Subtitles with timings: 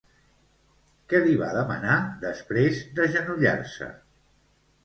[1.11, 3.95] Què li va demanar després d'agenollar-se?